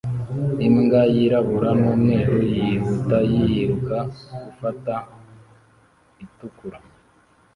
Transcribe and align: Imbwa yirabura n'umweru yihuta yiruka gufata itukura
Imbwa 0.67 1.01
yirabura 1.13 1.69
n'umweru 1.79 2.37
yihuta 2.51 3.17
yiruka 3.31 3.97
gufata 4.45 4.93
itukura 6.23 6.79